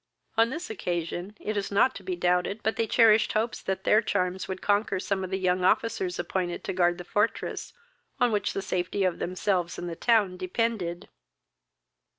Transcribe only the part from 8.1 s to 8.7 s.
on which the